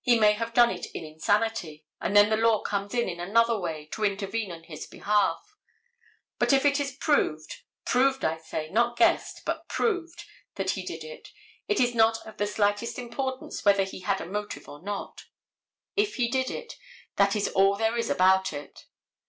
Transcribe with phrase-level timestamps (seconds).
[0.00, 3.56] He may have done it in insanity, and then the law comes in, in another
[3.56, 5.56] way, to intervene in his behalf.
[6.40, 11.28] But if it is proved—proved, I say, not guessed, but proved—that he did it,
[11.68, 15.26] it is not of the slightest importance whether he had a motive or not.
[15.94, 16.74] If he did it,
[17.14, 18.86] that is all there is about it.